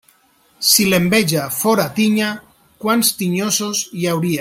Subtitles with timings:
[0.69, 2.33] Si l'enveja fóra tinya,
[2.87, 4.29] quants tinyosos hi hauria.